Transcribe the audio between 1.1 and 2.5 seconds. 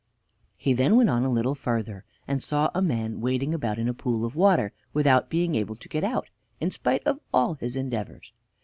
on a little further, and